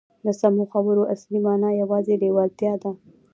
[0.25, 2.91] د سمو خبرو اصلي مانا یوازې لېوالتیا ده